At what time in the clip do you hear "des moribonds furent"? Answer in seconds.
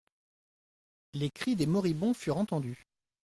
1.55-2.37